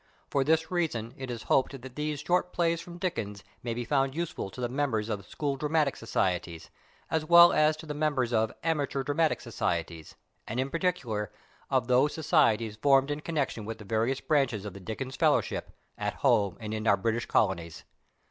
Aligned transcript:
For 0.31 0.43
this 0.43 0.71
reason 0.71 1.13
it 1.15 1.29
is 1.29 1.43
hoped 1.43 1.79
that 1.79 1.95
these" 1.95 2.21
Short 2.25 2.51
Plays 2.51 2.81
from 2.81 2.97
Dickens" 2.97 3.43
may 3.63 3.75
be 3.75 3.85
found 3.85 4.15
useful 4.15 4.49
to 4.49 4.59
the 4.59 4.67
members 4.67 5.09
of 5.09 5.27
School 5.29 5.57
Dramatic 5.57 5.93
Socie 5.95 6.41
ties, 6.41 6.71
as 7.11 7.23
well 7.23 7.53
as 7.53 7.77
to 7.77 7.85
the 7.85 7.93
members 7.93 8.33
of 8.33 8.51
Amateur 8.63 9.03
Dramatic 9.03 9.39
Societies, 9.41 10.15
and, 10.47 10.59
in 10.59 10.71
particular, 10.71 11.31
of 11.69 11.85
those 11.85 12.15
Societies 12.15 12.77
forfhed 12.77 13.11
in 13.11 13.19
connection 13.19 13.63
with 13.63 13.77
the 13.77 13.85
various 13.85 14.21
Branches 14.21 14.65
of 14.65 14.73
the 14.73 14.79
Dickens 14.79 15.17
Fellow 15.17 15.39
ship, 15.41 15.69
at 15.99 16.15
home 16.15 16.57
and 16.59 16.73
in 16.73 16.87
our 16.87 16.97
British 16.97 17.27
Colonies. 17.27 17.83